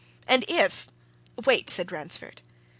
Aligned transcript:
"And 0.27 0.43
if" 0.47 0.87
"Wait!" 1.45 1.69
said 1.69 1.91
Ransford. 1.91 2.41